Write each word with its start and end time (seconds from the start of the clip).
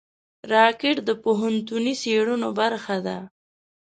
راکټ 0.53 0.97
د 1.07 1.09
پوهنتوني 1.23 1.93
څېړنو 2.01 2.49
برخه 2.59 2.97
ده 3.05 3.17